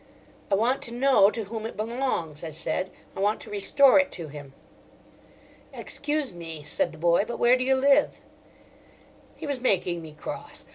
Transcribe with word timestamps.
"I 0.51 0.55
want 0.55 0.81
to 0.81 0.91
know 0.91 1.29
to 1.29 1.43
whom 1.43 1.63
it 1.67 1.77
belongs," 1.77 2.43
I 2.43 2.49
said. 2.49 2.89
"I 3.15 3.19
want 3.19 3.39
to 3.41 3.51
restore 3.51 3.99
it 3.99 4.11
to 4.13 4.29
him." 4.29 4.53
"Excuse 5.75 6.33
me," 6.33 6.63
said 6.63 6.91
the 6.91 6.97
boy, 6.97 7.23
"but 7.23 7.37
where 7.37 7.55
do 7.55 7.63
you 7.63 7.75
live?" 7.75 8.19
He 9.35 9.45
was 9.45 9.59
making 9.61 10.01
me 10.01 10.13
cross. 10.13 10.65